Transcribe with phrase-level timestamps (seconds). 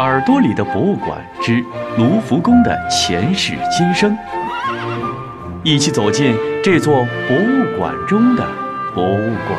[0.00, 1.64] 耳朵里的博物馆之
[1.96, 4.18] 卢浮宫的前世今生，
[5.62, 8.44] 一起走进这座博物馆中的
[8.92, 9.56] 博物馆。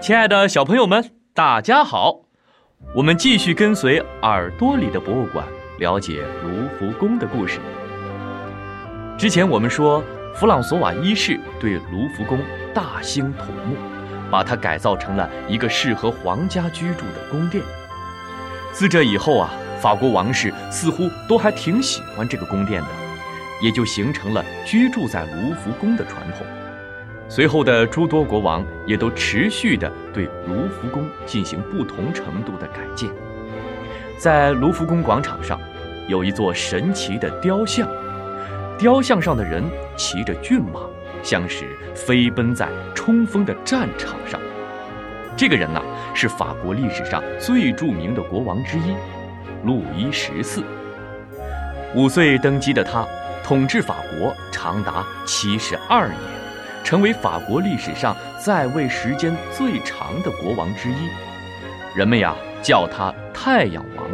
[0.00, 2.22] 亲爱的小朋友们，大家好！
[2.92, 5.46] 我们继续跟随耳朵里的博物馆，
[5.78, 7.60] 了解卢浮宫的故事。
[9.16, 10.02] 之前我们说，
[10.34, 12.40] 弗朗索瓦一世对卢浮宫
[12.74, 13.95] 大兴土木。
[14.30, 17.62] 把它改造成了一个适合皇家居住的宫殿。
[18.72, 19.50] 自这以后啊，
[19.80, 22.88] 法国王室似乎都还挺喜欢这个宫殿的，
[23.62, 26.46] 也就形成了居住在卢浮宫的传统。
[27.28, 33.10] 随后的诸多国王也都持续地对卢浮宫进行不同程度的改建。
[34.18, 35.58] 在卢浮宫广场上，
[36.06, 37.88] 有一座神奇的雕像，
[38.78, 39.64] 雕像上的人
[39.96, 40.80] 骑着骏马。
[41.26, 44.40] 像是飞奔在冲锋的战场上。
[45.36, 45.82] 这个人呐，
[46.14, 48.94] 是法国历史上最著名的国王之一——
[49.66, 50.62] 路易十四。
[51.96, 53.04] 五岁登基的他，
[53.42, 56.16] 统治法国长达七十二年，
[56.84, 61.08] 成为法国历史上在位时间最长的国王之一。
[61.96, 64.06] 人们呀，叫他“太阳王”。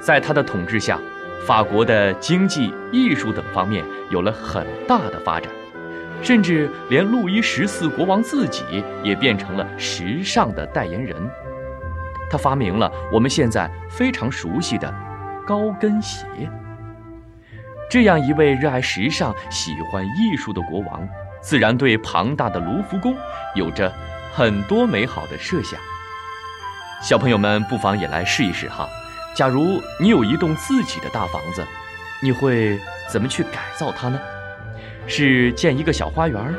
[0.00, 0.98] 在他的统治下，
[1.46, 5.52] 法国的经济、艺术等方面有了很大的发展。
[6.22, 8.62] 甚至连路易十四国王自己
[9.02, 11.16] 也变成了时尚的代言人。
[12.30, 14.92] 他发明了我们现在非常熟悉的
[15.46, 16.24] 高跟鞋。
[17.90, 21.06] 这样一位热爱时尚、喜欢艺术的国王，
[21.42, 23.14] 自然对庞大的卢浮宫
[23.54, 23.92] 有着
[24.32, 25.78] 很多美好的设想。
[27.02, 28.88] 小朋友们不妨也来试一试哈。
[29.34, 31.62] 假如你有一栋自己的大房子，
[32.22, 32.78] 你会
[33.10, 34.18] 怎么去改造它呢？
[35.06, 36.54] 是建一个小花园，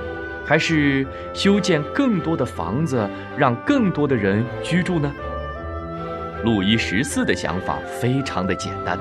[0.46, 5.12] 还是修建更多的房子，让更多的人居住呢？
[6.44, 9.00] 路易十四的想法非常的简单，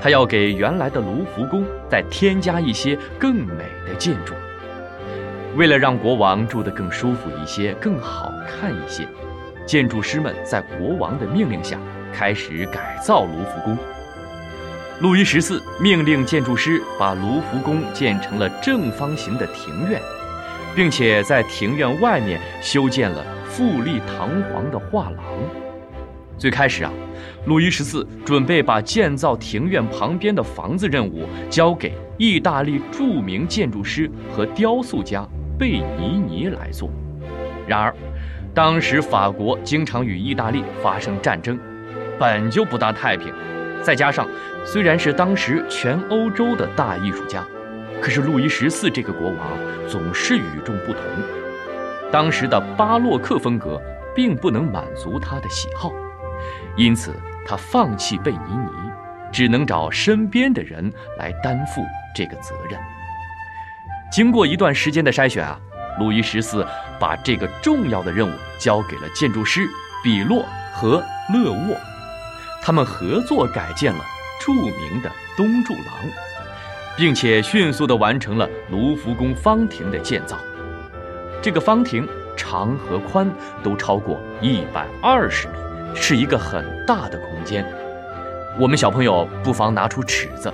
[0.00, 4.34] 他要给原来的卢浮宫再添加一些更美的建筑。
[5.54, 9.06] 为了让国王住得更舒服一些、更好看一些，
[9.66, 11.78] 建筑师们在国王的命令下
[12.10, 13.76] 开始改造卢浮宫。
[15.02, 20.00] 路易十四命令建筑师把卢浮宫建成了正方形的庭院，
[20.76, 25.24] 并且在庭院外面修建了富丽堂皇的画廊。
[26.38, 26.92] 最开始啊，
[27.46, 35.26] 路易十四准备把建造庭院旁边的房子任务交给意大利著名建筑师和雕塑家
[35.58, 36.88] 贝尼尼来做。
[37.66, 37.92] 然而，
[38.54, 41.58] 当时法国经常与意大利发生战争，
[42.20, 43.34] 本就不大太平。
[43.82, 44.28] 再加上，
[44.64, 47.44] 虽然是当时全欧洲的大艺术家，
[48.00, 49.38] 可是路易十四这个国王
[49.88, 51.02] 总是与众不同。
[52.10, 53.80] 当时的巴洛克风格
[54.14, 55.90] 并不能满足他的喜好，
[56.76, 57.12] 因此
[57.46, 58.70] 他放弃贝尼尼，
[59.32, 61.82] 只能找身边的人来担负
[62.14, 62.78] 这个责任。
[64.12, 65.58] 经过一段时间的筛选啊，
[65.98, 66.66] 路易十四
[67.00, 69.66] 把这个重要的任务交给了建筑师
[70.04, 70.44] 比洛
[70.74, 71.91] 和勒沃。
[72.64, 74.04] 他们合作改建了
[74.40, 75.84] 著名的东柱廊，
[76.96, 80.38] 并且迅速地完成了卢浮宫方亭的建造。
[81.42, 83.28] 这个方亭长和宽
[83.64, 85.54] 都超过一百二十米，
[85.92, 87.66] 是一个很大的空间。
[88.60, 90.52] 我们小朋友不妨拿出尺子，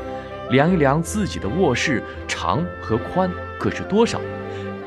[0.49, 4.19] 量一量自己的卧室长和宽各是多少，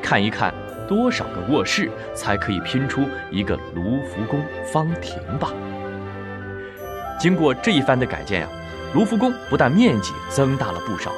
[0.02, 0.52] 看一看
[0.88, 5.52] 多少个卧室才可以拼出一个卢浮宫方亭吧。
[7.18, 8.48] 经过这一番的改建呀，
[8.94, 11.12] 卢浮宫不但面积增大了不少，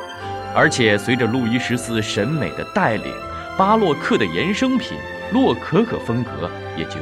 [0.55, 3.13] 而且随着路易十四审美的带领，
[3.57, 4.99] 巴洛克的衍生品
[5.33, 6.97] 洛可可风格也就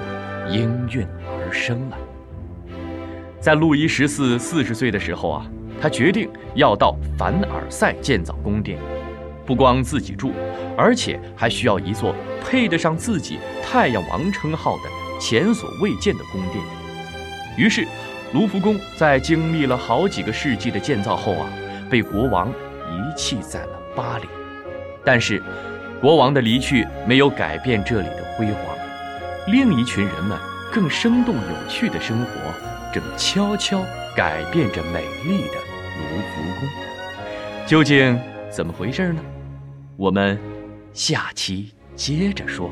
[0.48, 1.98] 应运而生了。
[3.40, 5.46] 在路易十四四十岁的时候啊，
[5.80, 8.78] 他决定要到凡尔赛建造宫殿，
[9.44, 10.32] 不光自己住，
[10.76, 14.82] 而且还需要一座配得上自己“太阳王”称号的
[15.20, 16.64] 前所未见的宫殿。
[17.58, 17.84] 于是。
[18.32, 21.52] 卢浮宫在经历了好几个世纪的建造后啊，
[21.90, 24.28] 被国王遗弃在了巴黎。
[25.04, 25.42] 但是，
[26.00, 28.56] 国王的离去没有改变这里的辉煌。
[29.48, 30.38] 另一群人们
[30.72, 32.30] 更生动有趣的生活，
[32.94, 33.82] 正悄悄
[34.16, 35.58] 改变着美丽的
[35.98, 36.68] 卢浮宫。
[37.66, 38.18] 究竟
[38.50, 39.20] 怎么回事呢？
[39.96, 40.38] 我们
[40.94, 42.70] 下期接着说。